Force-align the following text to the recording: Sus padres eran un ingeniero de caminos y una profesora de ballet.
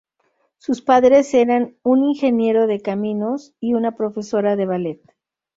Sus 0.57 0.81
padres 0.81 1.31
eran 1.35 1.75
un 1.83 2.03
ingeniero 2.03 2.65
de 2.65 2.81
caminos 2.81 3.53
y 3.59 3.75
una 3.75 3.95
profesora 3.95 4.55
de 4.55 4.65
ballet. 4.65 5.01